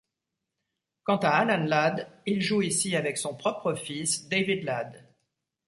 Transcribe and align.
Quant 1.03 1.17
à 1.19 1.27
Alan 1.29 1.63
Ladd, 1.63 2.07
il 2.25 2.41
joue 2.41 2.63
ici 2.63 2.95
avec 2.95 3.19
son 3.19 3.35
propre 3.37 3.75
fils, 3.75 4.27
David 4.29 4.63
Ladd. 4.63 5.07